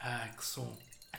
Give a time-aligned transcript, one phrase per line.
[0.00, 0.76] Ah, que som!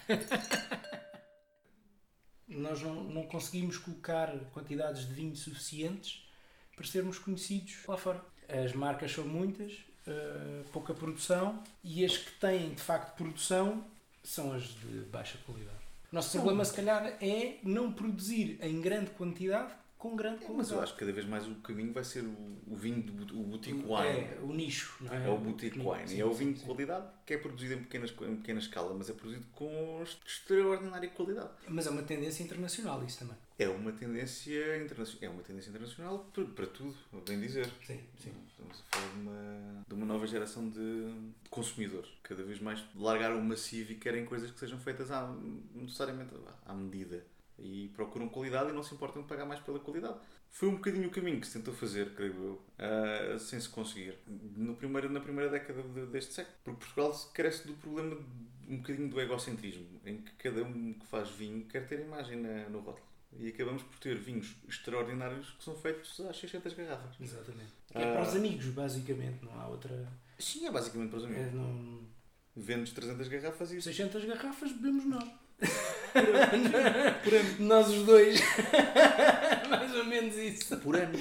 [2.48, 6.28] Nós não, não conseguimos colocar quantidades de vinho suficientes
[6.76, 8.24] para sermos conhecidos lá fora.
[8.48, 9.74] As marcas são muitas,
[10.08, 13.86] uh, pouca produção e as que têm de facto produção
[14.24, 15.78] são as de baixa qualidade.
[16.12, 20.58] O nosso problema, se calhar, é não produzir em grande quantidade com grande qualidade.
[20.58, 23.38] Mas eu acho que cada vez mais o caminho vai ser o, o vinho, do,
[23.38, 23.98] o boutique wine.
[23.98, 25.28] É, o nicho, não é?
[25.28, 26.08] É o boutique wine.
[26.08, 28.94] Sim, é o vinho sim, de qualidade que é produzido em, pequenas, em pequena escala,
[28.98, 31.50] mas é produzido com extraordinária qualidade.
[31.68, 33.36] Mas é uma tendência internacional isso também.
[33.60, 35.30] É uma tendência internacional.
[35.30, 36.96] É uma tendência internacional para, para tudo,
[37.28, 37.70] bem dizer.
[37.86, 38.32] Sim, sim.
[38.48, 41.14] Estamos a falar de uma, de uma nova geração de
[41.50, 42.10] consumidores.
[42.24, 45.30] Cada vez mais largaram o massivo e querem coisas que sejam feitas à,
[45.76, 46.34] necessariamente
[46.66, 47.22] à medida.
[47.62, 50.18] E procuram qualidade e não se importam de pagar mais pela qualidade.
[50.50, 54.18] Foi um bocadinho o caminho que se tentou fazer, creio eu, uh, sem se conseguir.
[54.28, 56.56] No primeiro, na primeira década de, deste século.
[56.64, 61.06] Porque Portugal carece do problema de, um bocadinho do egocentrismo, em que cada um que
[61.06, 63.08] faz vinho quer ter imagem na, no rótulo.
[63.38, 67.16] E acabamos por ter vinhos extraordinários que são feitos às 600 garrafas.
[67.20, 67.72] Exatamente.
[67.94, 70.08] É para os amigos, basicamente, não há outra.
[70.38, 71.46] Sim, é basicamente para os amigos.
[71.46, 72.08] É, não...
[72.56, 73.82] Vendes 300 garrafas e.
[73.82, 75.30] 600 garrafas bebemos nós.
[76.12, 77.56] Por ano.
[77.60, 78.40] Nós os dois.
[79.70, 80.78] Mais ou menos isso.
[80.78, 81.18] Por ano.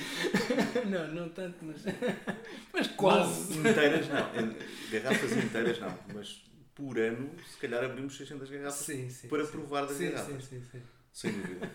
[0.87, 1.83] Não, não tanto, mas.
[2.73, 3.59] Mas quase.
[3.59, 4.55] Não, inteiras não.
[4.91, 5.99] Garrafas inteiras não.
[6.15, 6.45] Mas
[6.75, 9.51] por ano, se calhar abrimos 600 garrafas Sim, sim, para sim.
[9.51, 10.45] provar das Sim, garrafas.
[10.45, 10.83] sim, sim, sim.
[11.13, 11.71] Sem dúvida.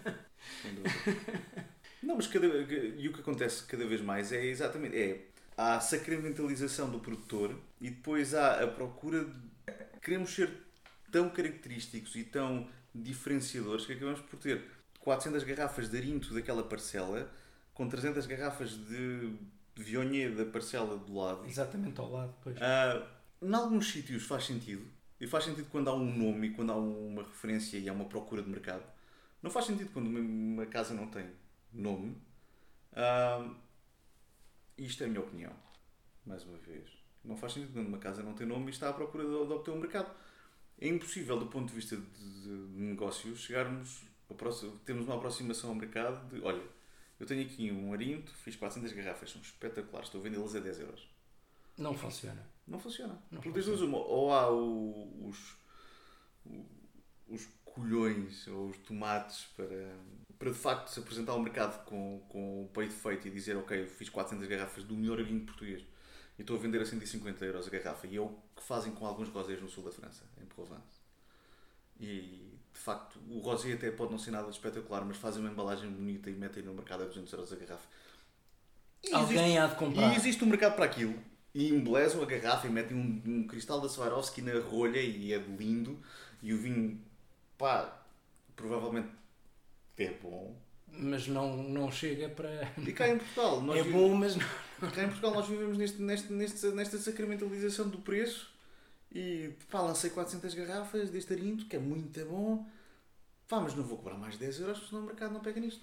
[0.61, 1.65] Sem dúvida.
[2.01, 5.25] Não, mas cada, e o que acontece cada vez mais é exatamente é
[5.57, 9.31] há a sacramentalização do produtor e depois há a procura de
[10.01, 10.49] queremos ser
[11.11, 14.63] tão característicos e tão diferenciadores que acabamos por ter
[14.99, 17.29] 400 garrafas de arinto daquela parcela
[17.73, 19.33] com 300 garrafas de
[19.75, 21.45] Viognier da parcela do lado.
[21.47, 22.55] Exatamente ao lado, pois.
[22.61, 23.05] Ah,
[23.41, 24.85] em alguns sítios faz sentido.
[25.19, 28.05] E faz sentido quando há um nome e quando há uma referência e há uma
[28.05, 28.83] procura de mercado.
[29.41, 31.25] Não faz sentido quando uma- casa não tem
[31.73, 32.15] nome.
[32.93, 33.49] Ah,
[34.77, 35.53] isto é a minha opinião.
[36.25, 36.89] Mais uma vez.
[37.23, 39.35] Não faz sentido quando uma casa não tem nome e está à procura de, de
[39.53, 40.09] obter um mercado.
[40.79, 44.01] É impossível, do ponto de vista de, de- negócios, chegarmos.
[44.85, 46.61] Temos uma aproximação ao mercado de: olha,
[47.19, 50.79] eu tenho aqui um arinto, fiz 400 garrafas, são espetaculares, estou a vendê-las a 10
[50.79, 51.07] euros.
[51.77, 52.47] Não funciona.
[52.67, 53.13] Não funciona.
[53.31, 55.55] Não Porque duas uma, ou há o- os,
[56.45, 56.65] o-
[57.27, 59.95] os colhões ou os tomates para,
[60.39, 63.81] para de facto se apresentar ao mercado com, com o peito feito e dizer ok,
[63.83, 65.83] eu fiz 400 garrafas do melhor vinho português
[66.37, 69.05] e estou a vender a 150 euros a garrafa e é o que fazem com
[69.05, 71.01] alguns rosés no sul da França, em Provence.
[71.99, 75.51] E de facto o rosé até pode não ser nada de espetacular, mas fazem uma
[75.51, 77.87] embalagem bonita e metem no mercado a 200 euros a garrafa.
[79.03, 80.13] E Alguém há de comprar.
[80.13, 81.13] e existe um mercado para aquilo.
[81.53, 85.37] E embelezam a garrafa e metem um, um cristal da Swarovski na rolha e é
[85.37, 85.99] lindo.
[86.41, 86.99] E o vinho,
[87.57, 88.01] pá,
[88.55, 89.09] provavelmente
[89.97, 90.55] é bom.
[90.95, 92.71] Mas não, não chega para.
[92.77, 94.91] E cá em Portugal, nós, É bom, mas não.
[94.91, 98.51] cá em Portugal nós vivemos neste, neste, neste, nesta sacramentalização do preço.
[99.11, 102.65] E pá, lancei 400 garrafas deste arinto, que é muito bom.
[103.47, 105.81] Pá, mas não vou cobrar mais 10 euros, senão o mercado não pega nisto.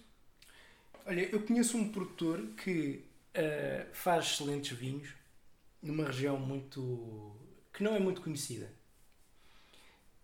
[1.07, 3.05] Olha, eu conheço um produtor que
[3.35, 5.11] ah, faz excelentes vinhos
[5.83, 7.37] numa região muito.
[7.73, 8.71] que não é muito conhecida.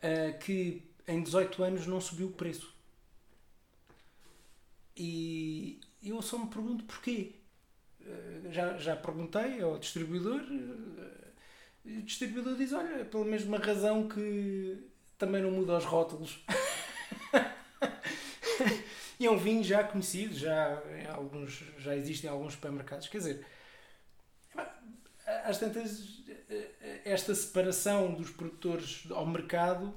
[0.03, 2.75] Ah, que em 18 anos não subiu o preço.
[4.97, 7.35] E eu só me pergunto porquê.
[8.03, 10.41] Ah, já, já perguntei ao distribuidor.
[10.41, 11.27] ah,
[11.85, 14.79] e o distribuidor diz: Olha, pela mesma razão que
[15.19, 16.45] também não muda os rótulos.
[19.19, 20.83] E é um vinho já conhecido, já,
[21.15, 23.09] alguns, já existe em alguns supermercados.
[23.09, 23.47] Quer dizer,
[25.45, 26.23] às tantas,
[27.05, 29.95] esta separação dos produtores ao mercado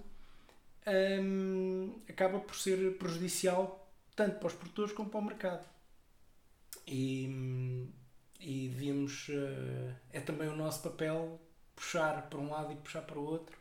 [1.22, 3.89] hum, acaba por ser prejudicial
[4.20, 5.66] tanto para os produtores como para o mercado.
[6.86, 7.88] E,
[8.38, 9.28] e devíamos.
[9.30, 11.40] eh, é também o nosso papel
[11.74, 13.58] puxar para um lado e puxar para o outro,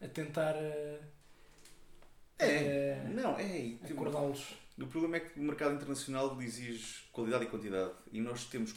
[0.00, 1.00] a tentar eh,
[2.40, 3.76] eh, Não, é.
[3.86, 4.56] tipo, acordá-los.
[4.76, 7.92] O problema é que o mercado internacional exige qualidade e quantidade.
[8.10, 8.74] E nós temos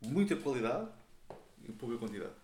[0.00, 0.88] muita qualidade
[1.64, 2.34] e pouca quantidade.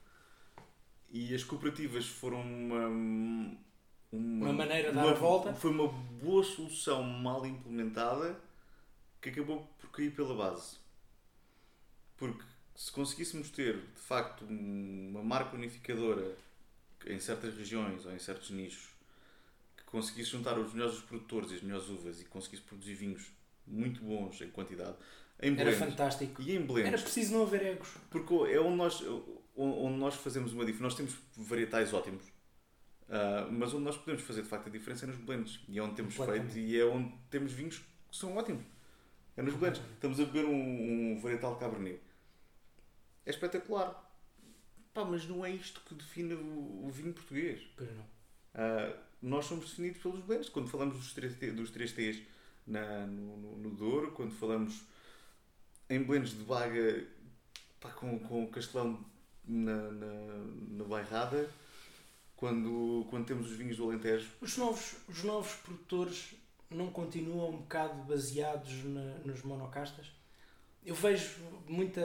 [1.11, 3.57] E as cooperativas foram uma.
[4.13, 5.55] Uma, Uma maneira de dar a volta.
[5.55, 8.39] Foi uma boa solução mal implementada
[9.21, 10.77] que acabou por cair pela base.
[12.19, 12.45] Porque
[12.77, 16.37] se conseguíssemos ter, de facto, uma marca unificadora
[17.07, 18.91] em certas regiões ou em certos nichos
[19.77, 23.33] que conseguisse juntar os melhores produtores e as melhores uvas e conseguisse produzir vinhos
[23.67, 24.97] muito bons em quantidade,
[25.41, 26.41] em Era fantástico.
[26.43, 27.89] E em Era preciso não haver egos.
[28.11, 29.03] Porque é onde nós,
[29.57, 30.85] onde nós fazemos uma diferença.
[30.85, 32.25] Nós temos varietais ótimos
[33.09, 35.61] Uh, mas onde nós podemos fazer de facto a diferença é nos blends.
[35.69, 38.65] E é onde temos feito e é onde temos vinhos que são ótimos.
[39.37, 39.81] É nos blends.
[39.95, 42.01] Estamos a beber um, um varietal Cabernet.
[43.25, 44.11] É espetacular.
[44.95, 47.61] Pá, mas não é isto que define o, o vinho português.
[47.77, 48.03] Pois não.
[48.05, 50.49] Uh, nós somos definidos pelos blends.
[50.49, 52.23] Quando falamos dos 3, dos três T's
[52.67, 54.83] na, no, no, no Douro, quando falamos
[55.89, 57.07] em blends de baga
[57.81, 59.05] pá, com, com o Castelão
[59.47, 60.13] na, na,
[60.71, 61.49] na bairrada,
[62.43, 64.29] quando, quando temos os vinhos do Alentejo.
[64.41, 66.35] Os novos, os novos produtores
[66.69, 70.11] não continuam um bocado baseados na- nos monocastas?
[70.85, 72.01] Eu vejo muita.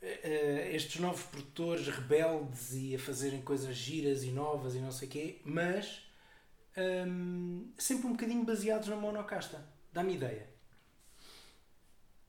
[0.00, 5.08] eh, estes novos produtores rebeldes e a fazerem coisas giras e novas e não sei
[5.08, 6.00] o quê, mas
[7.06, 9.62] hum, sempre um bocadinho baseados na monocasta.
[9.92, 10.48] Dá-me ideia.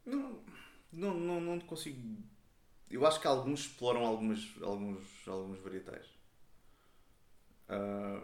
[0.06, 0.44] Não,
[0.92, 2.22] não, não, não consigo.
[2.94, 6.06] Eu acho que alguns exploram algumas, alguns, alguns varietais.
[7.68, 8.22] Ah,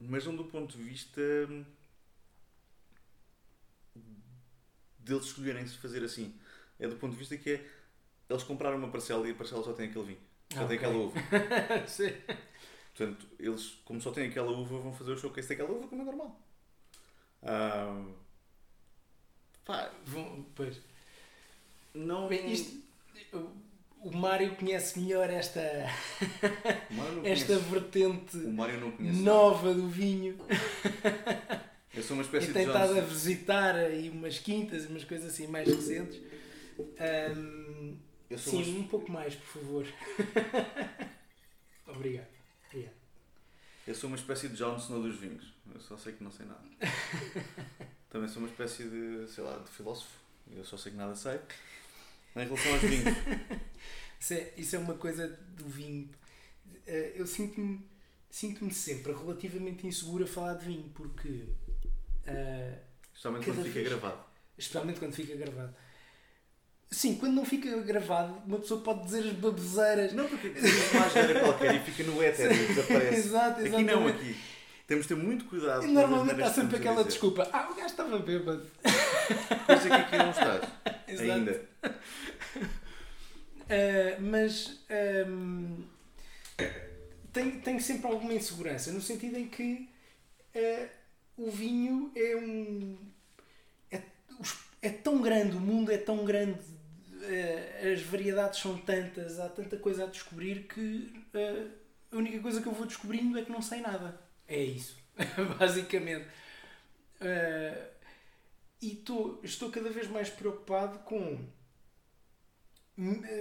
[0.00, 1.20] mas não do ponto de vista
[4.98, 6.34] deles escolherem-se fazer assim.
[6.78, 7.70] É do ponto de vista que é
[8.30, 10.20] eles compraram uma parcela e a parcela só tem aquele vinho.
[10.52, 11.18] Só Ah, tem aquela uva.
[11.88, 12.12] Sim.
[12.94, 16.04] Portanto, eles, como só têm aquela uva, vão fazer o showcase daquela uva como é
[16.04, 16.40] normal.
[17.42, 18.04] Ah,
[19.64, 20.80] pá, Vão- Pois.
[21.94, 22.28] não.
[22.28, 22.82] Bem, isto-
[24.02, 25.60] o- Mário conhece melhor esta,
[27.24, 28.36] esta vertente
[29.22, 30.36] nova do vinho.
[31.94, 35.04] Eu sou uma E espécie de tem estado a visitar aí umas quintas e umas
[35.04, 36.20] coisas assim mais recentes.
[38.38, 39.86] Sou sim, uma- um pouco mais, por favor.
[41.86, 42.26] Obrigado.
[42.68, 42.94] Obrigado.
[43.86, 45.52] Eu sou uma espécie de Jon Snow dos vinhos.
[45.74, 46.60] Eu só sei que não sei nada.
[48.10, 50.10] Também sou uma espécie de, sei lá, de filósofo.
[50.54, 51.38] Eu só sei que nada sei.
[52.36, 53.16] Em relação aos vinhos.
[54.20, 56.08] Isso é, isso é uma coisa do vinho.
[56.86, 57.80] Eh, Eu sinto-me
[58.28, 61.44] sinto sempre relativamente inseguro a falar de vinho, porque.
[62.26, 62.78] eh,
[63.12, 64.18] Especialmente quando fica vez- gravado.
[64.58, 65.74] especialmente quando fica gravado.
[66.90, 70.12] Sim, quando não fica gravado, uma pessoa pode dizer as baboseiras.
[70.14, 73.14] Não, porque temos uma agenda qualquer e fica no éter e desaparece.
[73.28, 74.36] Exato, Aqui não, aqui.
[74.86, 75.84] Temos de ter muito cuidado.
[75.84, 77.48] E normalmente há que sempre aquela desculpa.
[77.52, 78.66] Ah, o gajo estava bêbado.
[78.82, 80.62] Que aqui não estás.
[81.08, 81.30] Exato.
[81.32, 81.68] Ainda.
[83.64, 84.80] Uh, mas
[85.26, 85.84] um,
[87.32, 89.88] tenho, tenho sempre alguma insegurança, no sentido em que
[90.54, 90.88] uh,
[91.36, 92.98] o vinho é um.
[93.90, 94.00] É,
[94.82, 99.76] é tão grande, o mundo é tão grande, uh, as variedades são tantas, há tanta
[99.76, 101.70] coisa a descobrir que uh,
[102.10, 104.18] a única coisa que eu vou descobrindo é que não sei nada.
[104.46, 104.96] É isso,
[105.58, 106.26] basicamente.
[107.20, 107.97] Uh,
[108.80, 111.38] e tô- estou cada vez mais preocupado com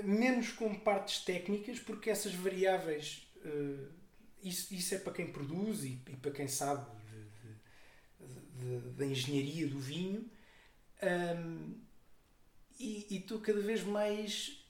[0.03, 3.87] menos com partes técnicas, porque essas variáveis, eh,
[4.43, 6.85] isso, isso é para quem produz e, e para quem sabe
[8.95, 10.29] da engenharia do vinho.
[11.01, 11.75] Ahm,
[12.79, 14.63] e estou cada vez mais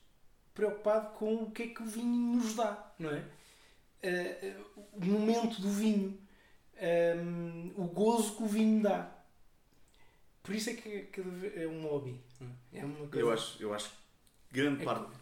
[0.54, 3.24] preocupado com o que é que o vinho nos dá, não é?
[4.02, 4.56] Eh,
[4.94, 6.18] o momento do vinho,
[6.80, 9.17] ahm, o gozo que o vinho dá.
[10.42, 12.20] Por isso é que é vez- é um hobby.
[12.72, 12.78] é?
[12.80, 13.96] É uma coisa- Eu acho, eu acho que
[14.52, 15.12] grande é parte,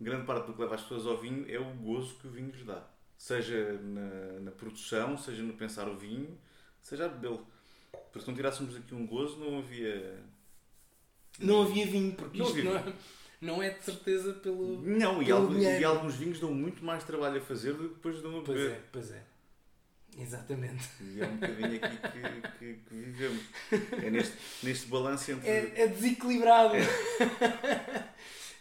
[0.00, 2.50] grande parte do que leva as pessoas ao vinho é o gozo que o vinho
[2.50, 2.82] lhes dá.
[3.16, 6.36] Seja na, na produção, seja no pensar o vinho,
[6.80, 7.46] seja a bebê-lo.
[8.10, 10.20] Porque se não tirássemos aqui um gozo, não havia.
[11.38, 12.92] Não havia vinho, porque Não isto não é,
[13.40, 14.82] não é de certeza pelo.
[14.82, 17.94] Não, e, Pelo alguns, e alguns vinhos dão muito mais trabalho a fazer do que
[17.94, 18.72] depois dão a Pois beber.
[18.76, 19.22] é, pois é.
[20.18, 20.88] Exatamente.
[21.00, 23.42] E é um bocadinho aqui que, que- que vivemos.
[24.04, 25.48] É neste, neste balanço entre.
[25.48, 26.74] É, é desequilibrado.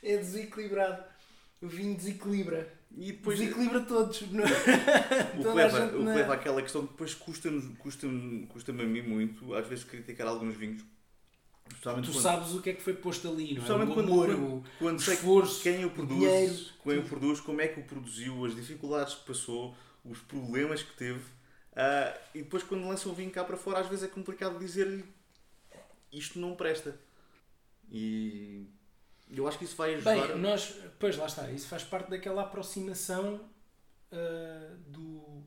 [0.05, 1.01] É desequilibrado.
[1.62, 2.72] O vinho desequilibra.
[2.95, 3.39] E depois.
[3.39, 4.22] desequilibra todos.
[4.31, 7.62] não- O que, leva, o que na- leva àquela questão que depois custa-me
[8.48, 10.83] custa a mim muito, às vezes, criticar alguns vinhos.
[11.69, 13.65] Tu quando, sabes o que é que foi posto ali, não é?
[13.65, 17.39] O quando, amor, quando, o quando sei esforço, quem o dinheiro, produz, quem o produz,
[17.39, 21.22] como é que o produziu, as dificuldades que passou, os problemas que teve.
[21.75, 25.03] Ah, e depois, quando lança o vinho cá para fora, às vezes é complicado dizer-lhe
[26.11, 26.95] isto não presta.
[27.91, 28.67] E
[29.31, 30.27] eu acho que isso vai ajudar.
[30.27, 33.41] Bem, nós, pois lá está, isso faz parte daquela aproximação
[34.11, 35.43] ah, do,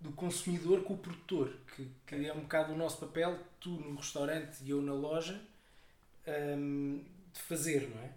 [0.00, 3.96] do consumidor com o produtor, que, que é um bocado o nosso papel, tu no
[3.96, 5.40] restaurante e eu na loja,
[6.26, 7.00] ahm,
[7.32, 8.10] de fazer, não é?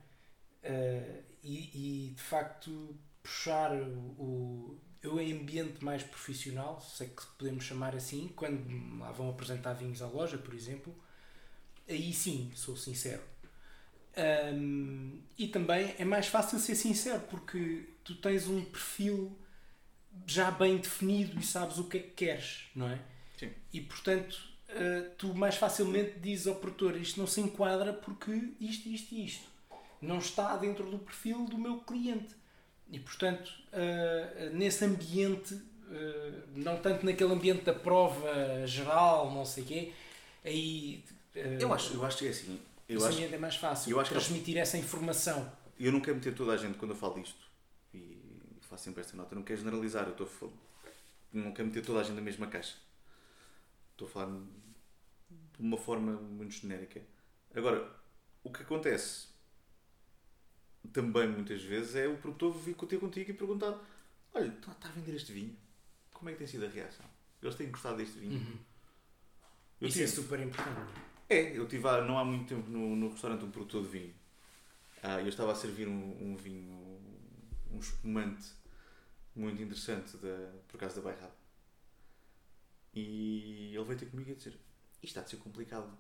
[0.63, 7.07] Ah, e, e, de facto puxar o, o, eu em ambiente mais profissional, se é
[7.07, 10.95] que podemos chamar assim, quando lá vão apresentar vinhos à loja, por exemplo,
[11.87, 13.21] aí sim, sou sincero.
[14.53, 19.37] Um, e também é mais fácil ser sincero porque tu tens um perfil
[20.27, 22.99] já bem definido e sabes o que é que queres, não é?
[23.39, 23.51] Sim.
[23.71, 24.33] E portanto,
[24.69, 29.25] uh, tu mais facilmente dizes ao produtor isto não se enquadra porque isto, isto e
[29.25, 29.51] isto
[30.01, 32.35] não está dentro do perfil do meu cliente.
[32.91, 39.63] E portanto, uh, nesse ambiente, uh, não tanto naquele ambiente da prova geral, não sei
[39.63, 39.93] o quê,
[40.43, 41.03] aí.
[41.33, 42.59] eu, acho, eu acho que é assim.
[42.89, 45.49] Eu esse acho, ambiente é mais fácil eu acho transmitir essa informação.
[45.79, 47.39] Eu não quero meter toda a gente quando eu falo disto,
[47.93, 48.17] e
[48.69, 50.51] faço sempre esta nota, eu não quero generalizar, eu estou a falar,
[51.31, 52.75] não quero meter toda a gente na mesma caixa.
[53.93, 57.01] Estou a falar de uma forma muito genérica.
[57.55, 57.89] Agora,
[58.43, 59.30] o que acontece
[60.89, 63.77] também muitas vezes é o produtor vir ter contigo e perguntar:
[64.33, 65.55] Olha, está a vender este vinho?
[66.11, 67.05] Como é que tem sido a reação?
[67.41, 68.39] Eles têm gostado deste vinho?
[68.39, 68.57] Uhum.
[69.81, 70.91] Isso tive, é super importante.
[71.27, 74.13] é, eu tive há, não há muito tempo no, no restaurante um produtor de vinho.
[75.01, 76.99] Ah, eu estava a servir um, um vinho,
[77.71, 78.51] um espumante
[79.35, 81.33] muito interessante da, por causa da bairrada.
[82.93, 84.51] E ele veio ter comigo a dizer:
[85.01, 85.97] Isto está a ser complicado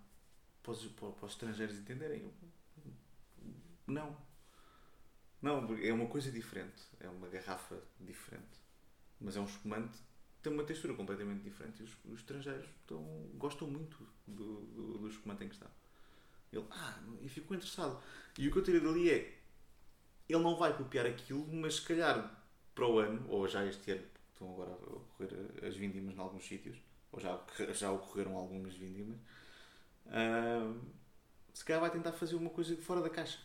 [0.61, 2.21] para os, para, para os estrangeiros entenderem.
[2.21, 2.33] Eu,
[3.87, 4.15] não.
[5.41, 6.83] Não, é uma coisa diferente.
[6.99, 8.59] É uma garrafa diferente.
[9.19, 9.97] Mas é um espumante
[10.41, 11.81] tem uma textura completamente diferente.
[11.81, 12.67] E os, os estrangeiros
[13.35, 15.69] gostam muito do, do, do espumante em questão.
[16.51, 18.01] Ele, ah, e ficou interessado.
[18.37, 19.37] E o que eu tirei dali é:
[20.27, 22.37] ele não vai copiar aquilo, mas se calhar
[22.73, 26.45] para o ano, ou já este ano, estão agora a ocorrer as vindimas em alguns
[26.45, 26.77] sítios,
[27.11, 27.39] ou já,
[27.73, 29.17] já ocorreram algumas vindimas,
[30.07, 30.81] uh,
[31.53, 33.39] se calhar vai tentar fazer uma coisa fora da caixa.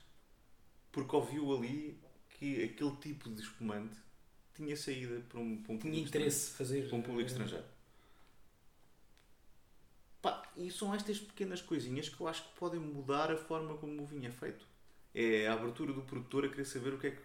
[0.96, 2.00] Porque ouviu ali
[2.30, 3.94] que aquele tipo de espumante
[4.54, 6.88] tinha saída para um, para um Tinha interesse fazer.
[6.88, 7.66] para um público estrangeiro.
[10.22, 14.02] Pá, e são estas pequenas coisinhas que eu acho que podem mudar a forma como
[14.02, 14.66] o vinho é feito.
[15.14, 17.22] É a abertura do produtor a querer saber o que é que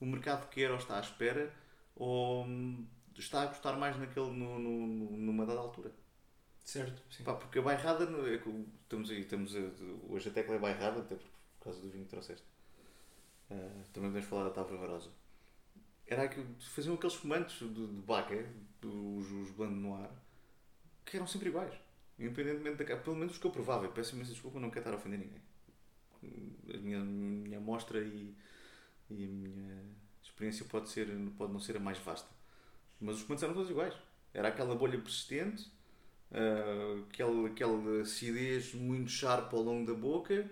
[0.00, 1.54] o mercado quer ou está à espera
[1.94, 4.86] ou hum, está a gostar mais naquele, no, no,
[5.18, 5.92] numa dada altura.
[6.64, 7.24] Certo, sim.
[7.24, 8.36] Pá, porque a bairrada, é,
[8.82, 9.60] estamos aí, estamos a,
[10.08, 12.46] hoje a tecla é bairrada, até por causa do vinho que trouxeste.
[13.52, 15.10] Uh, também podemos falar da Tavra Varosa.
[16.06, 18.46] Era que faziam aqueles fumantes de, de baga,
[18.82, 20.10] os, os blando no ar,
[21.04, 21.74] que eram sempre iguais.
[22.18, 23.84] Independentemente da pelo menos os que eu provava.
[23.84, 25.42] Eu peço imensa desculpa, não quero estar a ofender ninguém.
[26.74, 28.34] A minha, minha amostra e,
[29.10, 29.82] e a minha
[30.22, 32.28] experiência pode, ser, pode não ser a mais vasta.
[33.00, 33.94] Mas os fumantes eram todos iguais.
[34.32, 35.70] Era aquela bolha persistente,
[36.30, 40.48] uh, aquela, aquela acidez muito sharp ao longo da boca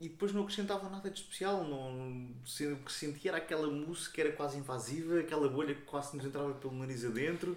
[0.00, 1.62] e depois não acrescentava nada de especial.
[1.62, 6.16] Não, o que sentia era aquela mousse que era quase invasiva, aquela bolha que quase
[6.16, 7.56] nos entrava pelo nariz adentro.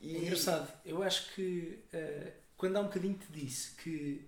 [0.00, 0.16] E...
[0.16, 4.24] É engraçado, eu acho que uh, quando há um bocadinho te disse que,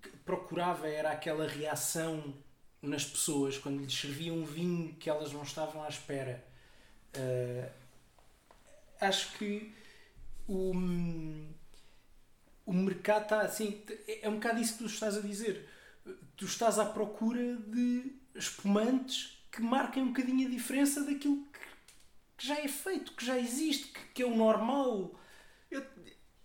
[0.00, 2.32] que, procurava era aquela reação
[2.80, 6.42] nas pessoas quando lhes servia um vinho que elas não estavam à espera.
[7.16, 7.68] Uh,
[9.00, 9.74] acho que
[10.46, 10.72] o,
[12.64, 13.84] o mercado está assim.
[14.22, 15.68] É um bocado isso que tu estás a dizer
[16.36, 21.44] tu estás à procura de espumantes que marquem um bocadinho a diferença daquilo
[22.38, 25.18] que, já é feito, que já existe, que, que é o normal.
[25.70, 25.84] Eu,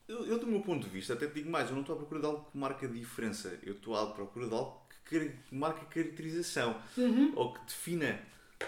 [0.07, 1.97] eu, eu, do meu ponto de vista, até te digo mais, eu não estou à
[1.97, 5.55] procura de algo que marque a diferença, eu estou à procura de algo que, que
[5.55, 7.33] marque a caracterização uhum.
[7.35, 8.19] ou que defina.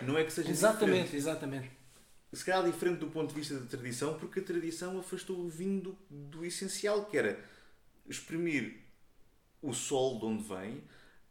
[0.02, 1.16] Não é que seja Exatamente, diferente.
[1.16, 1.72] exatamente.
[2.32, 5.82] Se calhar diferente do ponto de vista da tradição, porque a tradição afastou o vinho
[5.82, 7.44] do, do essencial, que era
[8.08, 8.89] exprimir
[9.62, 10.84] o sol de onde vem,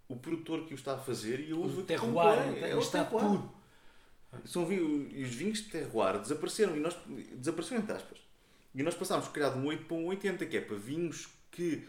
[0.09, 2.81] o produtor que o está a fazer e a uva o que é, é o
[2.81, 3.27] está terroir.
[3.27, 3.59] puro.
[4.45, 6.97] São e os vinhos de terroir desapareceram e nós
[7.35, 8.19] desapareceram entre aspas.
[8.75, 11.89] E nós passámos, de um 8 para um 80, que é para vinhos que,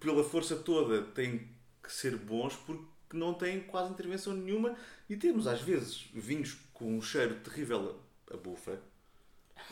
[0.00, 1.48] pela força toda, têm
[1.82, 4.74] que ser bons porque não têm quase intervenção nenhuma
[5.08, 8.80] e temos, às vezes, vinhos com um cheiro terrível a, a bufa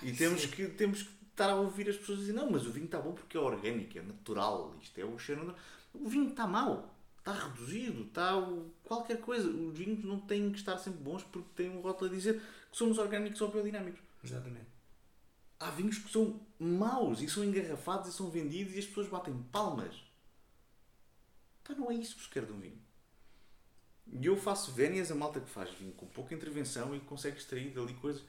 [0.02, 2.86] e temos que, temos que estar a ouvir as pessoas dizer não, mas o vinho
[2.86, 5.54] está bom porque é orgânico, é natural, isto é o cheiro...
[5.92, 6.88] O vinho está mau
[7.20, 8.32] está reduzido, está
[8.82, 9.48] qualquer coisa.
[9.48, 12.76] Os vinhos não têm que estar sempre bons porque têm um rótulo a dizer que
[12.76, 14.00] somos orgânicos ou biodinâmicos.
[14.24, 14.68] Exatamente.
[15.58, 19.36] Há vinhos que são maus e são engarrafados e são vendidos e as pessoas batem
[19.52, 19.94] palmas.
[21.62, 22.80] Pá, não é isso que se quer de um vinho.
[24.12, 27.72] E eu faço vénias a malta que faz vinho com pouca intervenção e consegue extrair
[27.72, 28.22] dali coisas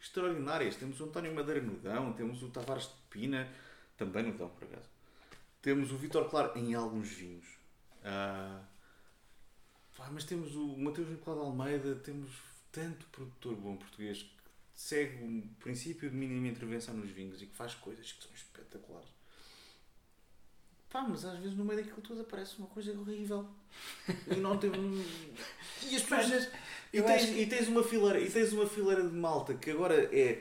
[0.00, 0.76] extraordinárias.
[0.76, 3.48] Temos o António Madeira no Dão, temos o Tavares de Pina,
[3.96, 4.88] também no Dão, por acaso.
[5.62, 7.46] Temos o Vitor Claro em alguns vinhos.
[8.00, 8.62] Uh,
[9.96, 12.30] pá, mas temos o Mateus Nicolau de Almeida, temos
[12.70, 14.34] tanto produtor bom português que
[14.74, 19.08] segue o princípio de mínima intervenção nos vinhos e que faz coisas que são espetaculares.
[20.94, 23.48] Pá, mas às vezes no meio daquilo tudo aparece uma coisa horrível.
[24.30, 24.70] E não tem.
[25.82, 26.48] E as pessoas.
[26.96, 29.94] E tens, que- e tens uma fileira, e tens uma fileira de malta que agora
[30.12, 30.40] é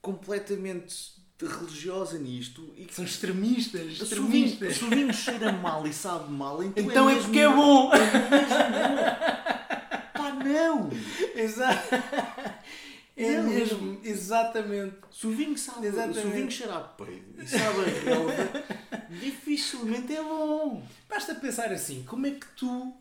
[0.00, 4.76] completamente religiosa nisto e que São extremistas, extremistas.
[4.76, 7.90] se o vinho cheira mal e sabe mal, então, Então é mesmo porque é bom.
[10.14, 10.90] Pá, não!
[11.34, 11.94] Exato.
[13.16, 14.96] É mesmo, exatamente.
[15.12, 16.28] Se o vinho sabe, se o Exatamente.
[16.36, 18.64] vinho cheira a peido e sabe a relva,
[19.08, 20.82] dificilmente é bom.
[21.08, 22.92] Basta pensar assim, como é que tu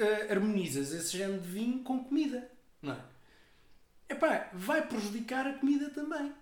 [0.00, 2.48] eh, harmonizas esse género de vinho com comida?
[2.82, 2.98] Não é?
[4.08, 6.32] Epá, vai prejudicar a comida também.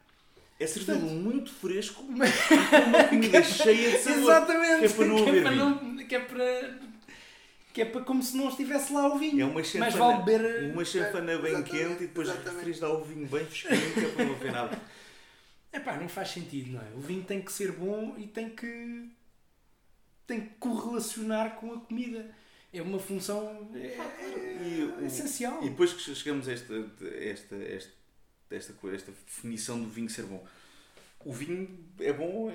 [0.60, 4.18] É Portanto- muito fresco com uma comida cheia de sabor.
[4.22, 4.78] Exatamente.
[4.80, 5.56] Que é para não haver vinho.
[5.56, 6.88] não- que é para
[7.74, 9.40] que é para como se não estivesse lá o vinho.
[9.40, 13.26] É uma chanfana, vale beber uma chanfana bem quente e depois referires lá o vinho
[13.28, 14.80] bem fresquinho que é para não haver nada.
[15.72, 16.88] Epá, não faz sentido, não é?
[16.96, 19.08] O vinho tem que ser bom e tem que
[20.26, 22.34] tem que correlacionar com a comida.
[22.72, 23.96] É uma função é,
[24.62, 25.62] E, o- essencial.
[25.64, 27.92] e depois que chegamos a esta, esta, esta,
[28.50, 30.46] esta, esta definição do vinho ser bom.
[31.24, 32.52] O vinho é bom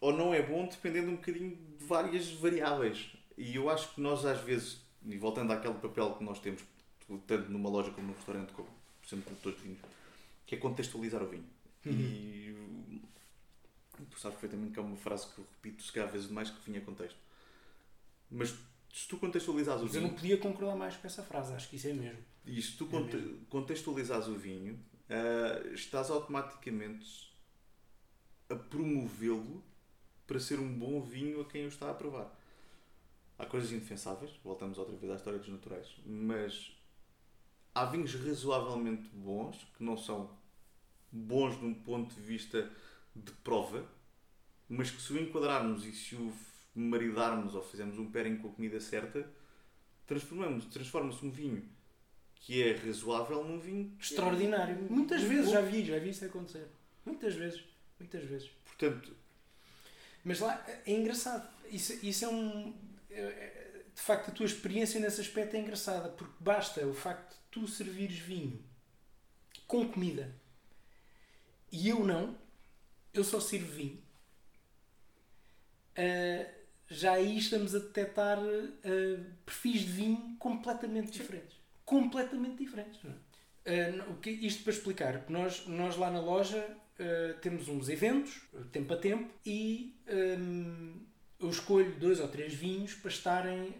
[0.00, 3.10] ou não é bom dependendo um bocadinho de várias variáveis.
[3.36, 6.62] E eu acho que nós às vezes, e voltando àquele papel que nós temos,
[7.26, 8.68] tanto numa loja como num restaurante, como
[9.06, 9.80] sendo produtores de vinhos,
[10.46, 11.44] que é contextualizar o vinho.
[11.84, 12.54] E
[14.10, 16.70] tu sabes perfeitamente que é uma frase que eu repito se calhar vezes demais que
[16.70, 17.18] vinha contexto.
[18.30, 18.54] Mas
[18.92, 20.12] se tu contextualizares o Mas eu vinho.
[20.12, 22.22] não podia concordar mais com essa frase, acho que isso é mesmo.
[22.44, 23.46] E se tu É conte- mesmo.
[23.46, 24.78] contextualizares o vinho,
[25.08, 27.30] ah, estás automaticamente
[28.48, 29.62] a promovê-lo
[30.26, 32.36] para ser um bom vinho a quem o está a provar.
[33.38, 36.76] Há coisas indefensáveis, voltamos outra vez à história dos naturais, mas
[37.74, 40.30] há vinhos razoavelmente bons que não são
[41.10, 42.70] bons de um ponto de vista
[43.16, 43.84] de prova,
[44.68, 46.30] mas que se o enquadrarmos e se o
[46.80, 49.28] maridarmos ou fizermos um pairing com a comida certa,
[50.06, 51.68] transformamos, transforma-se um vinho
[52.34, 54.74] que é razoável num vinho é Extraordinário.
[54.76, 55.28] muito Muitas bom.
[55.28, 56.66] vezes já vi, já vi isso acontecer.
[57.04, 57.62] Muitas vezes.
[57.98, 58.48] Muitas vezes.
[58.64, 59.14] Portanto,
[60.24, 61.48] Mas lá é engraçado.
[61.70, 62.74] Isso, isso é um.
[63.10, 67.32] é- é- De facto, a tua experiência nesse aspecto é engraçada, porque basta o facto
[67.34, 68.62] de tu servires vinho
[69.66, 70.34] com comida
[71.70, 72.36] e eu não,
[73.12, 74.02] eu só sirvo vinho.
[75.96, 76.46] Ah,
[76.90, 81.56] já aí estamos a detectar ah, perfis de vinho completamente diferentes.
[81.84, 83.00] Completamente diferentes.
[84.20, 86.66] que- isto para explicar, nós, nós lá na loja
[86.98, 88.40] ah, temos uns eventos,
[88.72, 89.94] tempo a tempo, e
[90.38, 91.00] hum,
[91.38, 93.74] eu escolho dois ou três vinhos para estarem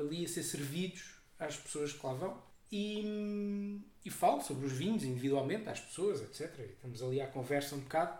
[0.00, 2.42] ali a ser servidos às pessoas que lá vão.
[2.70, 6.54] E, e falo sobre os vinhos individualmente às pessoas, etc.
[6.58, 8.18] E estamos ali à conversa um bocado.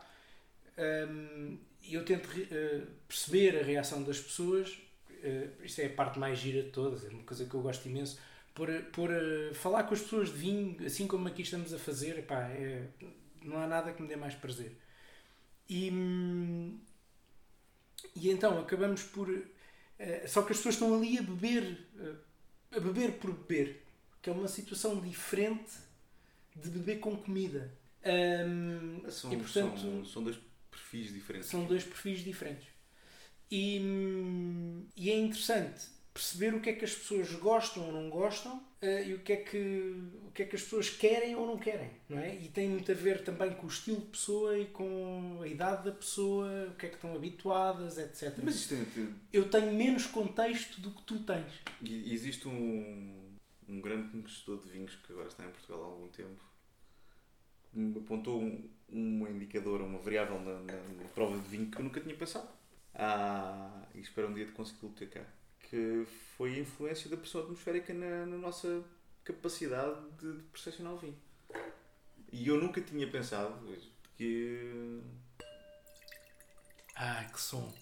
[0.78, 4.78] Hum, E eu tento eh, perceber a reação das pessoas.
[5.22, 7.88] eh, isto é a parte mais gira de todas, é uma coisa que eu gosto
[7.88, 8.18] imenso.
[8.54, 12.18] Por, por eh, falar com as pessoas de vinho, assim como aqui estamos a fazer,
[12.18, 12.88] epá, é-
[13.42, 14.72] não há nada que me dê mais prazer.
[15.68, 15.90] E,
[18.14, 19.28] e então acabamos por.
[20.26, 21.78] só que as pessoas estão ali a beber,
[22.72, 23.82] a beber por beber,
[24.22, 25.72] que é uma situação diferente
[26.56, 27.70] de beber com comida.
[28.04, 30.38] Hum, são, e portanto são, são dois
[30.78, 31.50] perfis diferentes.
[31.50, 32.66] são dois perfis diferentes.
[33.50, 33.80] E,
[34.96, 39.08] e é interessante perceber o que é que as pessoas gostam ou não gostam eh,
[39.08, 39.94] e o que, é que,
[40.26, 41.90] o que é que as pessoas querem ou não querem.
[42.08, 42.34] Não é?
[42.34, 45.84] E tem muito a ver também com o estilo de pessoa e com a idade
[45.84, 48.36] da pessoa, o que é que estão habituadas, etc.
[48.42, 51.52] Mas isto tem, Eu tenho menos contexto do que tu tens.
[51.80, 53.36] E existe um,
[53.68, 56.44] um grande conhecedor de vinhos que agora está em Portugal há algum tempo
[57.70, 61.78] que me apontou um, um indicador, uma variável na, na- na prova de vinho que
[61.78, 62.48] eu nunca tinha pensado.
[62.94, 65.24] Ah, e espero um dia de consegui-lo ter cá.
[65.70, 68.82] Que foi a influência da pressão atmosférica na, na nossa
[69.24, 71.16] capacidade de, de percepcionar o vinho.
[72.32, 73.54] E eu nunca tinha pensado
[74.16, 75.00] que
[76.96, 77.72] Ah, que som!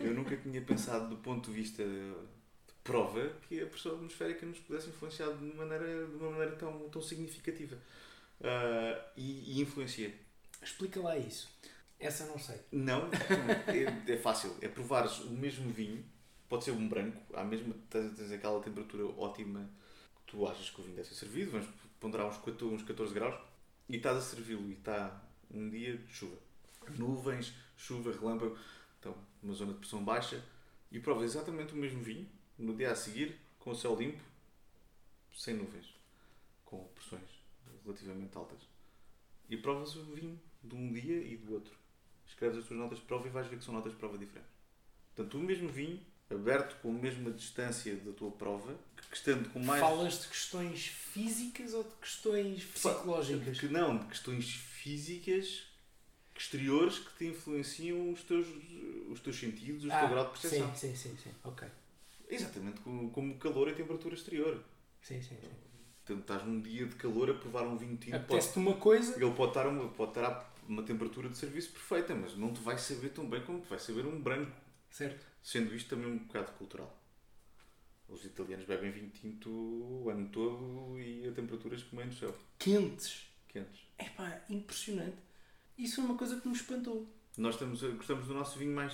[0.00, 2.14] Eu nunca tinha pensado do ponto de vista de
[2.84, 6.88] prova que a pressão atmosférica nos pudesse influenciar de uma maneira, de uma maneira tão,
[6.90, 7.76] tão significativa.
[8.44, 10.14] Ah, e, e influencia.
[10.62, 11.48] Explica lá isso.
[11.98, 12.60] Essa não sei.
[12.70, 13.08] Não,
[13.66, 14.54] é, é fácil.
[14.60, 16.04] É provares o mesmo vinho,
[16.48, 19.68] pode ser um branco, à mesma, tens, tens aquela temperatura ótima
[20.16, 23.14] que tu achas que o vinho deve ser servido, vamos ponderar uns 14, uns 14
[23.14, 23.40] graus,
[23.88, 26.36] e estás a servi-lo e está um dia de chuva.
[26.98, 28.58] Nuvens, chuva, relâmpago,
[29.00, 30.42] então uma zona de pressão baixa,
[30.92, 32.28] e provas exatamente o mesmo vinho
[32.58, 34.22] no dia a seguir, com o céu limpo,
[35.34, 35.94] sem nuvens,
[36.64, 37.33] com pressões
[37.84, 38.60] relativamente altas.
[39.48, 41.76] E provas o vinho de um dia e do outro.
[42.26, 44.50] escreves as tuas notas de prova e vais ver que são notas de prova diferentes.
[45.14, 48.76] Portanto, o mesmo vinho, aberto com a mesma distância da tua prova,
[49.10, 49.80] que estando com mais.
[49.80, 53.60] Falas de questões físicas ou de questões psicológicas?
[53.60, 55.66] Que não, de questões físicas
[56.36, 58.46] exteriores que te influenciam os teus,
[59.08, 60.74] os teus sentidos, o teu grau de percepção.
[60.74, 61.30] Sim, sim, sim, sim.
[61.44, 61.68] Ok.
[62.28, 64.62] Exatamente como, como calor e temperatura exterior.
[65.00, 65.50] Sim, sim, sim.
[66.04, 68.14] Portanto, estás num dia de calor a provar um vinho tinto.
[68.14, 69.16] Apetece-te uma coisa.
[69.16, 72.60] Ele pode estar, uma, pode estar a uma temperatura de serviço perfeita, mas não te
[72.60, 74.52] vai saber tão bem como te vai saber um branco.
[74.90, 75.24] Certo.
[75.42, 76.94] Sendo isto também um bocado cultural.
[78.06, 82.36] Os italianos bebem vinho tinto o ano todo e a temperaturas é no céu.
[82.58, 83.26] Quentes.
[83.48, 83.80] Quentes.
[83.96, 85.16] É pá, impressionante.
[85.78, 87.08] Isso foi uma coisa que me espantou.
[87.38, 88.92] Nós estamos, gostamos do nosso vinho mais.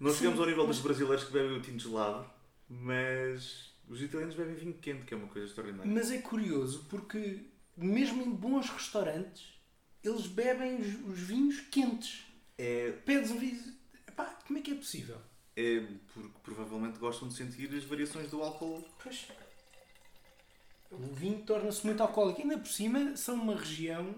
[0.00, 2.28] Nós chegamos ao nível dos brasileiros que bebem o tinto gelado,
[2.68, 5.90] mas os italianos bebem vinho quente, que é uma coisa extraordinária.
[5.92, 7.40] Mas é curioso porque,
[7.76, 9.54] mesmo em bons restaurantes,
[10.02, 12.24] eles bebem os, os vinhos quentes.
[12.58, 13.60] É, Pedes um vinho.
[14.06, 15.18] Epá, como é que é possível?
[15.56, 18.86] é porque provavelmente gostam de sentir as variações do álcool.
[19.02, 19.26] Pois.
[20.90, 22.42] O vinho torna-se muito alcoólico.
[22.42, 24.14] Ainda por cima, são uma região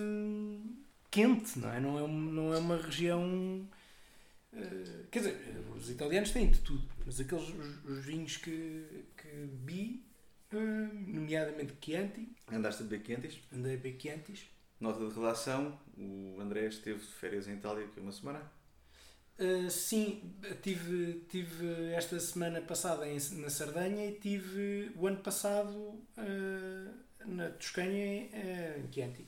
[0.00, 0.76] hum,
[1.10, 1.80] quente, não é?
[1.80, 3.66] Não é, não é uma região.
[4.52, 9.28] eh, quer dizer, os italianos têm de tudo, mas aqueles os, os vinhos que, que
[9.28, 10.04] bebi,
[10.52, 13.38] hum, nomeadamente Chianti, Andaste a beber quentes.
[13.52, 14.46] andei a beber Chiantis,
[14.80, 18.40] Nota de redação: o André esteve de férias em Itália aqui uma semana.
[19.38, 25.70] Uh, sim, tive, tive esta semana passada em- na Sardanha e tive o ano passado
[25.76, 26.94] uh,
[27.26, 29.26] na Toscânia uh, em Chianti.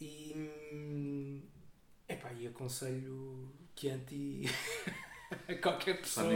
[0.00, 0.32] E,
[0.72, 1.42] hum,
[2.08, 4.42] epá, e aconselho Chianti
[5.48, 6.26] a qualquer pessoa.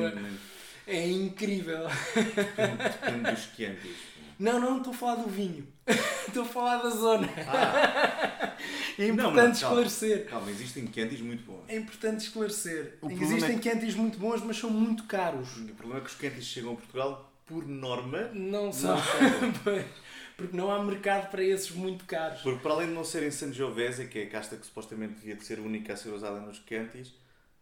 [0.87, 1.87] É incrível.
[2.15, 3.97] Depende, depende dos quentes.
[4.39, 5.67] Não, não, estou a falar do vinho.
[6.27, 7.29] estou a falar da zona.
[7.47, 8.57] Ah,
[8.99, 9.83] É Não, importante mas calma.
[9.83, 10.27] esclarecer.
[10.29, 11.65] calma, existem quentes muito bons.
[11.69, 12.99] É importante esclarecer.
[13.01, 15.57] O Existem é Chiantis muito bons, mas são muito caros.
[15.59, 18.97] O problema é que os quentes chegam a Portugal, por norma, Não são.
[18.97, 19.85] não
[20.37, 22.41] Porque não há mercado para esses muito caros.
[22.41, 25.45] Porque para além de não serem Sangiovese, que é a casta que supostamente devia de
[25.45, 27.15] ser a única a ser usada nos quentes,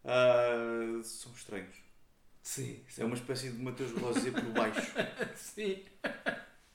[0.04, 1.76] ah, são estranhos.
[2.42, 4.92] Sim, É uma espécie de Mateus Rosé por baixo.
[5.36, 5.84] sim.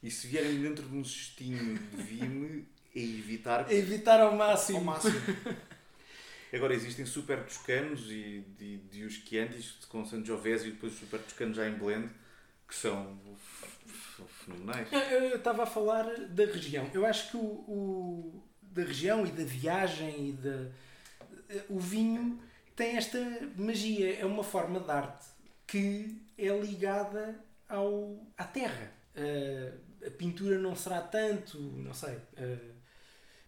[0.01, 4.77] E se vierem dentro de um cestinho de vime, é evitar Evitar ao máximo.
[4.77, 5.15] ao máximo.
[6.53, 11.19] Agora existem super toscanos e de, de os Chiantis com Sangiovese e depois os super
[11.19, 12.09] toscanos já em blend,
[12.67, 13.19] que são
[14.45, 14.87] fenomenais.
[15.11, 16.89] Eu estava a falar da região.
[16.93, 20.69] Eu acho que o, o- da região e da viagem e da
[21.69, 22.39] o vinho
[22.75, 23.17] tem esta
[23.57, 24.15] magia.
[24.19, 25.25] É uma forma de arte
[25.75, 27.35] que é ligada
[27.67, 28.93] ao, à terra.
[29.13, 32.15] Uh, a pintura não será tanto, não sei.
[32.15, 32.75] Uh,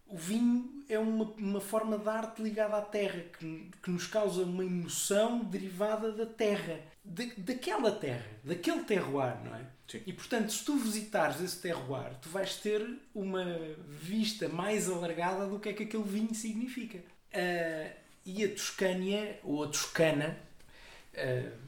[0.08, 4.42] o vinho é uma, uma forma de arte ligada à terra que, que nos causa
[4.42, 9.64] uma emoção derivada da terra, da, daquela terra, daquele terroir, não é?
[9.86, 10.02] Sim.
[10.06, 13.44] E portanto, se tu visitares esse terroir, tu vais ter uma
[13.86, 17.02] vista mais alargada do que é que aquele vinho significa.
[17.32, 17.90] Ah,
[18.26, 20.38] e a Toscânia, ou a Toscana,
[21.16, 21.67] ah,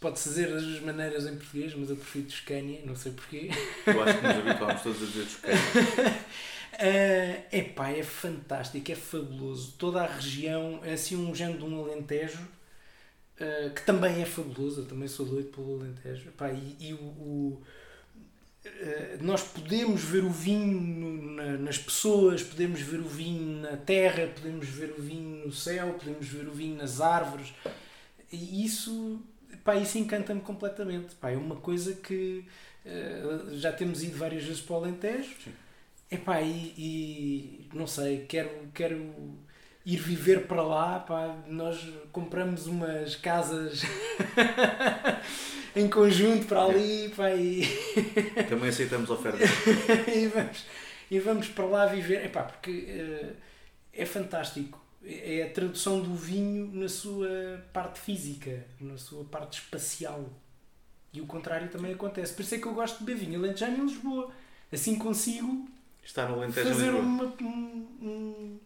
[0.00, 3.50] pode-se dizer das duas maneiras em português, mas eu prefiro Toscânia, não sei porquê.
[3.86, 5.58] Eu acho que nos habituámos todos a dizer toscano.
[6.78, 9.74] É epá, é fantástico, é fabuloso.
[9.78, 12.38] Toda a região é assim um género de um Alentejo
[13.40, 14.82] ah, que também é fabuloso.
[14.82, 16.28] Eu também sou doido pelo Alentejo.
[16.28, 17.62] Epá, e e o, o-
[18.66, 24.68] ah, nós podemos ver o vinho nas pessoas, podemos ver o vinho na terra, podemos
[24.68, 27.52] ver o vinho no céu, podemos ver o vinho nas árvores.
[28.32, 29.20] E isso,
[29.60, 31.12] epá, isso encanta-me completamente.
[31.12, 32.44] Epá, é uma coisa que
[32.86, 35.34] ah, já temos ido várias vezes para o Alentejo.
[35.44, 35.52] Sim.
[36.10, 39.14] Epá, e, e não sei, quero, quero
[39.86, 41.00] ir viver para lá.
[41.00, 43.82] Pá, nós compramos umas casas
[45.76, 47.62] em conjunto para ali pá, e,
[48.48, 49.48] Também aceitamos ofertas.
[50.12, 50.66] e, vamos,
[51.10, 52.24] e vamos para lá viver.
[52.24, 53.32] Epá, porque eh,
[53.92, 54.80] é fantástico.
[55.02, 60.28] É a tradução do vinho na sua parte física, na sua parte espacial.
[61.12, 62.34] E o contrário também acontece.
[62.34, 64.30] Por isso é que eu gosto de beber vinho alentejano em Lisboa.
[64.70, 65.68] Assim consigo
[66.28, 68.58] no Alentejo fazer uma, um- um-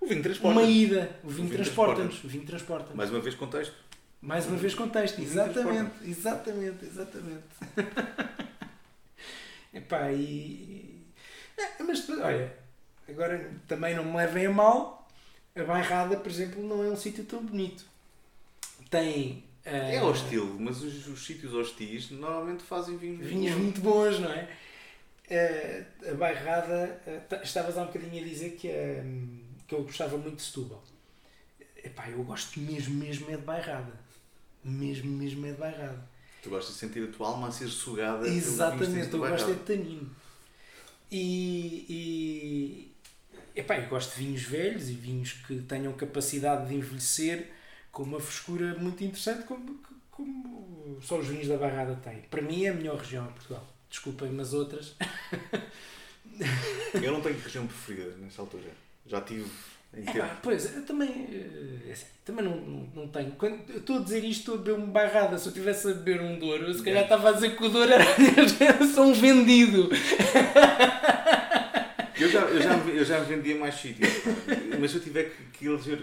[0.00, 0.58] O vinho transporta.
[0.60, 1.10] uma ida.
[1.24, 2.24] O vinho vinho transporta-nos.
[2.24, 3.74] O vinho transporta Mais uma vez contexto.
[4.22, 5.16] Mais uma vez contexto.
[5.16, 5.90] Vinho Exatamente.
[6.04, 6.84] Exatamente.
[6.84, 7.44] Exatamente.
[9.74, 11.02] Epá, e...
[11.58, 12.52] É, mas, olha,
[13.08, 14.95] agora também não me levem a mal.
[15.56, 17.84] A Bairrada, por exemplo, não é um sítio tão bonito.
[18.90, 19.42] Tem...
[19.64, 23.62] eh, É hostil, mas os, os sítios hostis normalmente fazem vinhos vinhos bons.
[23.62, 24.48] muito bons, não é?
[25.28, 29.02] Eh, a bairrada, eh, ta- estavas há um bocadinho a dizer que, eh,
[29.66, 30.82] que eu gostava muito de Setúbal.
[31.82, 33.92] epá, eu gosto mesmo, mesmo é de bairrada.
[34.62, 36.08] Mesmo, mesmo é de bairrada.
[36.42, 39.60] Tu gostas de sentir a tua alma a ser sugada Exatamente, eu gosto é de
[39.60, 40.10] tanino.
[41.10, 42.85] E, e
[43.56, 47.50] epá, eu gosto de vinhos velhos e vinhos que tenham capacidade de envelhecer
[47.90, 52.22] com uma frescura muito interessante, como, como só os vinhos da Barrada têm.
[52.30, 53.66] Para mim é a melhor região em Portugal.
[53.88, 54.94] Desculpem, mas outras.
[57.02, 58.68] Eu não tenho região preferida nessa altura.
[59.06, 59.46] Já tive
[59.96, 60.36] em Epá, tempo.
[60.42, 63.32] pois, eu também, eh, assim, também não, não, não tenho.
[63.32, 65.38] Quando, eu estou a dizer isto, estou a beber uma barrada.
[65.38, 67.68] Se eu estivesse a beber um Douro, eu se calhar estava a dizer que o
[67.70, 68.04] Douro era,
[68.60, 69.88] era só um vendido.
[72.26, 74.08] Eu já, eu, já, me- eu já vendia mais sítios,
[74.80, 75.98] mas se eu tiver que, que eleger.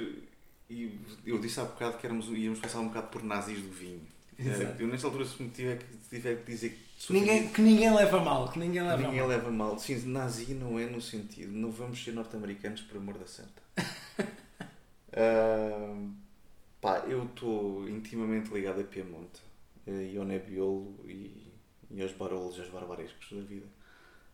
[0.69, 4.01] E eu disse há bocado que éramos, íamos passar um bocado por nazis do vinho.
[4.39, 4.81] Exato.
[4.81, 8.19] Eu, nesta altura, se me tiver que, tiver que dizer que Ninguém, que ninguém leva
[8.19, 9.27] mal, que ninguém leva Ninguém mal.
[9.29, 9.77] leva mal.
[9.77, 11.51] Sim, nazi não é no sentido.
[11.51, 13.61] Não vamos ser norte-americanos, por amor da santa.
[15.15, 15.95] Ah,
[16.81, 19.41] pá, eu estou intimamente ligado a Piemonte.
[19.85, 21.51] eh, E ao Nebbiolo e,
[21.91, 23.67] e aos Barolos, aos Barbarescos da vida.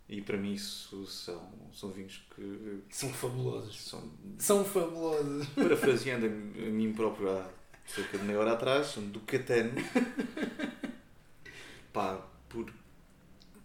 [0.10, 3.80] E para mim isso são, são vinhos que São fabulosos.
[3.80, 5.48] são, São fabulosos.
[5.56, 7.48] parafraseando a, mim- a mim próprio há
[7.86, 9.72] cerca de meia hora atrás, são do Catano.
[11.94, 12.18] Pá,
[12.48, 12.72] por,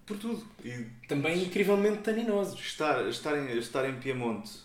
[0.07, 0.47] por tudo.
[0.65, 2.59] E Também incrivelmente taninosos.
[2.61, 4.59] Estar, estar, em, estar em Piemonte,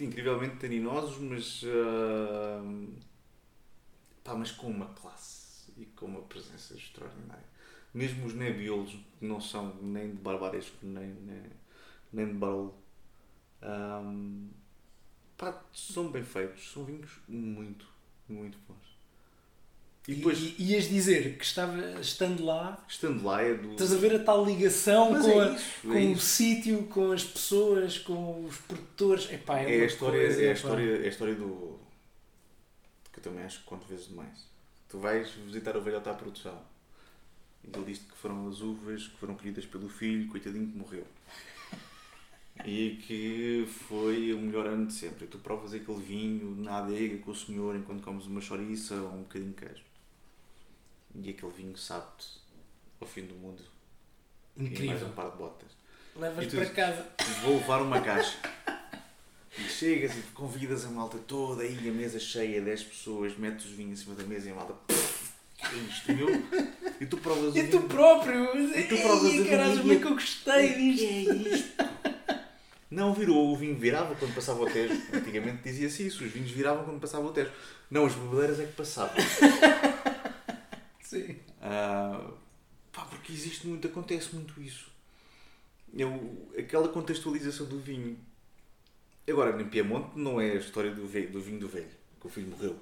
[0.00, 2.62] incrivelmente taninosos, mas, ah,
[4.24, 7.44] pá, mas com uma classe e com uma presença extraordinária.
[7.94, 11.42] Mesmo os nebiolos, que não são nem de barbaresco nem, nem,
[12.12, 12.74] nem de barolo,
[13.62, 14.02] ah,
[15.36, 17.86] pá, são bem feitos, são vinhos muito,
[18.28, 18.88] muito bons.
[20.06, 23.72] E depois, E, e ias dizer que estava estando lá, estando lá, é do.
[23.72, 26.82] estás a ver a tal ligação Mas com, é a- isso, é com o sítio,
[26.84, 29.30] com as pessoas, com os produtores.
[29.30, 31.78] Epá, é, É a história, coisa, é a história, é a história do.
[33.12, 34.46] que eu também acho que conto vezes demais.
[34.88, 36.58] Tu vais visitar o velhote à produção
[37.64, 41.06] ele diz-te que foram as uvas que foram colhidas pelo filho, coitadinho que morreu.
[42.64, 45.26] E que foi o melhor ano de sempre.
[45.26, 49.22] Tu provas aquele vinho na adega com o senhor enquanto comes uma chouriça ou um
[49.22, 49.82] bocadinho de queijo.
[51.14, 52.26] E aquele vinho sabe-te
[53.00, 53.62] ao fim do mundo.
[54.56, 55.06] E mais Incrível.
[55.08, 55.68] um par de botas.
[56.16, 57.06] Levas para casa.
[57.42, 58.36] Vou levar uma caixa.
[59.56, 63.72] E chegas e convidas a malta toda, aí a mesa cheia, 10 pessoas, metes os
[63.72, 64.72] vinhos em cima da mesa e a malta.
[64.86, 66.28] "Pff, que é isto, meu?
[67.00, 68.76] E tu provas o E tu próprio.
[68.76, 70.98] E tu provas Ei, o caralho, vinho como é que eu gostei disto.
[71.06, 71.68] que é isto?
[72.90, 74.94] Não virou, o vinho virava quando passava o Tejo.
[75.12, 77.50] Antigamente dizia-se isso, os vinhos viravam quando passava o Tejo.
[77.90, 79.14] Não, as bebedeiras é que passavam.
[81.02, 81.36] Sim.
[81.60, 82.30] Ah,
[82.92, 84.90] pá, porque existe muito, acontece muito isso.
[85.94, 88.18] Eu, aquela contextualização do vinho.
[89.28, 91.88] Agora, em Piemonte não é a história do, ve- do vinho do velho,
[92.20, 92.76] que o filho morreu.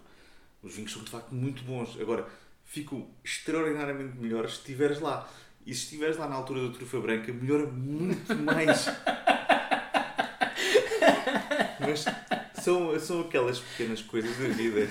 [0.63, 2.01] Os vinhos são de facto muito bons.
[2.01, 2.29] Agora,
[2.67, 5.29] ficam extraordinariamente melhores se estiveres lá.
[5.65, 8.87] E se estiveres lá na altura da trufa branca, melhora muito mais.
[11.81, 12.05] Mas
[12.63, 14.89] são, são aquelas pequenas coisas da vida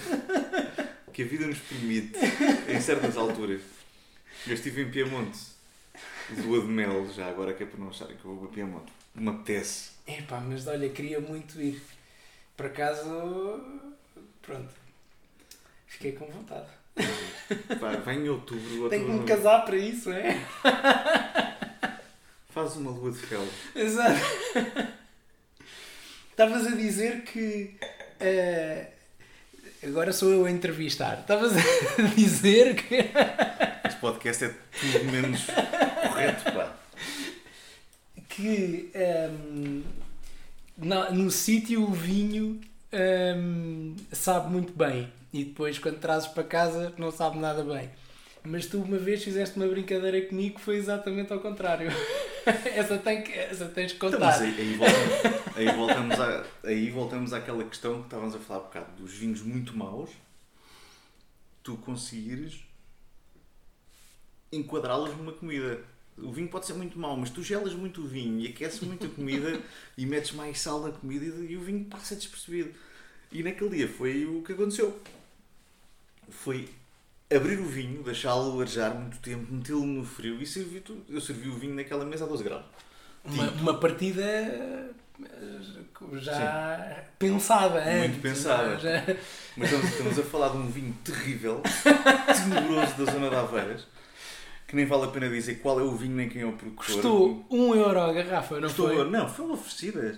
[1.13, 2.19] que a vida nos permite
[2.67, 3.61] em certas alturas.
[4.45, 5.39] Eu estive em Piemonte,
[6.43, 8.91] lua de mel, já agora que é para não acharem que eu vou para Piemonte.
[9.13, 9.91] Me apetece.
[10.05, 11.81] Epá, mas olha, queria muito ir.
[12.57, 13.61] Por acaso.
[14.41, 14.73] Pronto.
[15.87, 16.67] Fiquei com vontade.
[17.79, 20.39] Pá, vai em outubro, Tenho que outubro me casar para isso, é?
[22.49, 23.45] faz uma lua de fel.
[23.75, 24.19] Exato.
[26.31, 27.75] Estavas a dizer que.
[28.19, 28.87] eh,
[29.83, 31.19] agora sou eu a entrevistar.
[31.21, 32.95] Estavas a dizer que.
[33.85, 36.75] Este podcast é tudo menos correto, pá.
[38.29, 39.83] que ehm,
[40.77, 42.59] na- no sítio o vinho
[42.91, 47.89] ehm, sabe muito bem e depois quando trazes para casa não sabe nada bem.
[48.41, 51.89] Mas tu uma vez fizeste uma brincadeira comigo que foi exatamente ao contrário.
[52.73, 54.45] essa, tem que, essa tens que Então, mas contar.
[54.45, 58.63] aí, aí voltamos, aí, voltamos à, aí voltamos àquela questão que estávamos a falar há
[58.63, 60.11] bocado, dos vinhos muito maus,
[61.61, 62.63] tu conseguires
[64.53, 65.83] enquadrá-los numa comida.
[66.17, 69.05] O vinho pode ser muito mau, mas tu gelas muito o vinho e aqueces muito
[69.05, 69.59] a comida
[69.97, 72.73] e metes mais sal na comida e, e o vinho passa despercebido.
[73.33, 74.97] E naquele dia foi o que aconteceu.
[76.29, 76.69] Foi
[77.33, 81.03] abrir o vinho, deixá-lo arejar muito tempo, metê-lo no frio e servir tudo.
[81.09, 82.65] Eu servi o vinho naquela mesa a 12 graus.
[83.23, 84.89] Uma, uma partida eh,
[86.13, 87.81] já pensada.
[87.83, 88.77] Muito antes, pensada.
[88.77, 89.03] Já,
[89.57, 91.61] Mas estamos, estamos a falar de um vinho terrível,
[92.27, 93.87] tenebroso da zona de Aveiras,
[94.67, 96.85] que nem vale a pena dizer qual é o vinho nem quem é o produtor.
[96.85, 99.09] custou um euro a garrafa, não Custou- foi?
[99.09, 100.17] Não, foram oferecidas.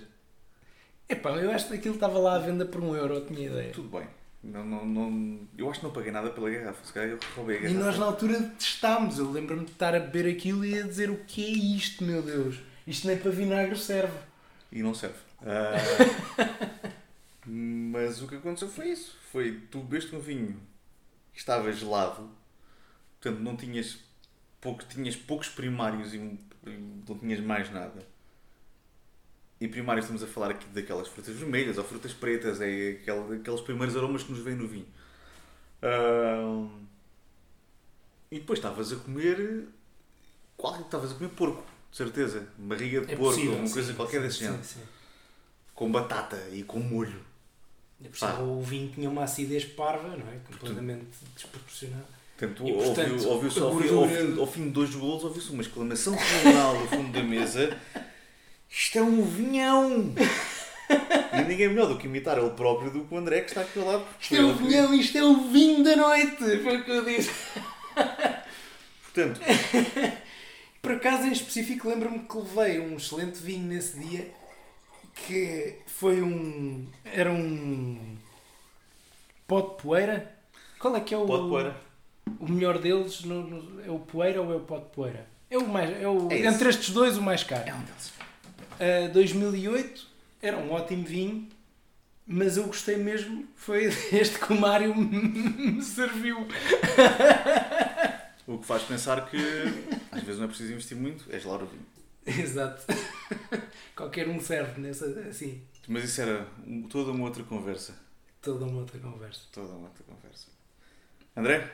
[1.09, 3.71] Epá, eu acho que aquilo estava lá à venda por um euro, eu tinha ideia.
[3.71, 4.07] Tudo bem.
[4.47, 6.85] Não, não, não, eu acho que não paguei nada pela garrafa.
[6.85, 7.85] Se calhar eu roubei a E garrafa.
[7.85, 9.19] nós na altura testámos.
[9.19, 12.21] Eu lembro-me de estar a beber aquilo e a dizer o que é isto, meu
[12.21, 12.59] Deus.
[12.85, 14.17] Isto nem para vinagre serve.
[14.71, 15.17] E não serve.
[15.41, 15.73] Ah,
[17.45, 19.17] mas o que aconteceu foi isso.
[19.31, 20.59] Foi, tu bebeste um vinho
[21.33, 22.29] que estava gelado,
[23.19, 23.97] portanto não tinhas,
[24.59, 28.05] pouco, tinhas poucos primários e e não tinhas mais nada.
[29.59, 33.61] E primários estamos a falar aqui daquelas frutas vermelhas ou frutas pretas, é aquele, aqueles
[33.61, 34.85] primeiros aromas que nos vêm no vinho.
[35.81, 36.67] Ah,
[38.31, 39.67] e depois estavas a comer.
[40.55, 42.47] Qual estavas a comer porco, de certeza.
[42.57, 44.59] Barriga de porco, uma coisa qualquer desse género.
[44.59, 44.85] É Sim, sim.
[45.73, 47.21] Com batata e com molho.
[48.01, 48.39] E por cima Pá.
[48.41, 50.37] o vinho tinha uma acidez parva, não é?
[50.47, 52.05] Completamente desproporcionada.
[52.37, 56.79] Portanto, portanto, ouviu- ouviu-se ao, ao, ao fim de dois golos, ouviu-se uma exclamação fenomenal
[56.79, 57.79] no fundo da mesa.
[58.69, 60.13] Isto é um vinhão!
[61.33, 63.79] E ninguém melhor do que imitar ele próprio do que o André que está aqui
[63.79, 64.05] ao lado.
[64.19, 66.59] Isto é o vinhão, isto é o vinho da noite!
[66.63, 67.31] Foi o que eu disse.
[69.03, 69.39] Portanto,
[70.81, 74.31] Por acaso, em específico, lembro-me que levei um excelente vinho nesse dia
[75.27, 76.87] que foi um.
[77.03, 78.15] Era um.
[79.47, 80.31] pó de poeira.
[80.79, 81.25] Qual é que é o.
[81.25, 81.75] pode poeira.
[82.39, 85.27] O melhor deles no- no- é o poeira ou é o pó de poeira?
[85.49, 85.89] É o mais.
[86.01, 87.63] É o, É entre estes dois, o mais caro.
[87.67, 88.13] É um deles.
[88.79, 90.05] Uh, 2008
[90.41, 91.47] era um ótimo vinho,
[92.25, 93.47] mas eu gostei mesmo.
[93.55, 96.47] Foi este que o Mário me serviu.
[98.45, 99.37] O que faz pensar que
[100.11, 101.85] às vezes não é preciso investir muito, é gelar o vinho.
[102.25, 102.83] Exato.
[103.95, 105.05] Qualquer um serve nessa.
[105.29, 105.61] assim.
[105.87, 107.97] Mas isso era um- toda uma outra conversa.
[108.41, 109.41] Toda uma outra conversa.
[109.51, 110.47] Toda uma outra conversa.
[111.35, 111.69] André,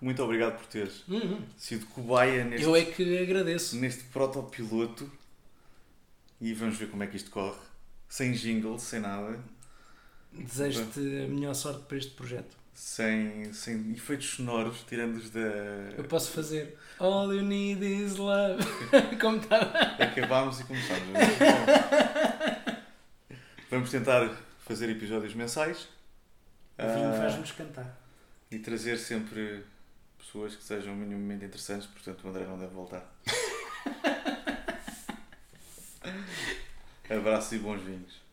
[0.00, 1.42] muito obrigado por teres Uhum.
[1.56, 3.76] sido cobaia neste Eu é que agradeço.
[3.76, 5.10] neste protopiloto
[6.40, 7.58] e vamos ver como é que isto corre.
[8.08, 9.38] Sem jingle, sem nada,
[10.32, 12.56] Desejo-te a melhor sorte para este projeto.
[12.74, 15.40] sem, sem efeitos sonoros, tirando-os da.
[15.96, 18.62] Eu posso fazer All you need is love.
[19.20, 19.56] Como tá?
[19.58, 19.78] estava.
[20.04, 21.02] Acabámos e começámos.
[23.70, 24.30] Vamos tentar
[24.66, 25.88] fazer episódios mensais
[26.78, 27.98] O vinho ah, faz-nos cantar.
[28.50, 29.64] e trazer sempre
[30.18, 33.04] pessoas que sejam minimamente interessantes, portanto o André não deve voltar.
[37.10, 38.27] Abraços e bons vinhos.